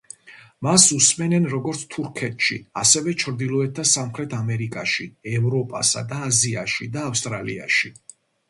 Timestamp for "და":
3.81-3.87, 6.15-6.23, 6.97-7.09